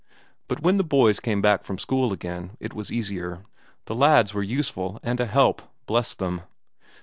But 0.47 0.63
when 0.63 0.77
the 0.77 0.83
boys 0.83 1.19
came 1.19 1.43
back 1.43 1.61
from 1.63 1.77
school 1.77 2.11
again 2.11 2.57
it 2.59 2.73
was 2.73 2.91
easier; 2.91 3.43
the 3.85 3.93
lads 3.93 4.33
were 4.33 4.41
useful 4.41 4.99
and 5.03 5.19
a 5.19 5.27
help, 5.27 5.61
bless 5.85 6.15
them! 6.15 6.41